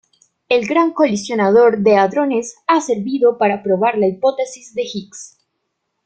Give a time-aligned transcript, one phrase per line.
[0.49, 5.37] El Gran Colisionador de Hadrones ha servido para probar las hipótesis de Higgs.